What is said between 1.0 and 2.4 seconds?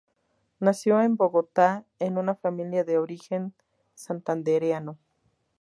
en Bogotá en una